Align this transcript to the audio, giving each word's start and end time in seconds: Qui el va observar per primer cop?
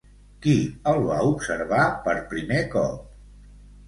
Qui 0.43 0.53
el 0.91 1.01
va 1.09 1.17
observar 1.31 1.83
per 2.07 2.15
primer 2.31 2.63
cop? 2.77 3.05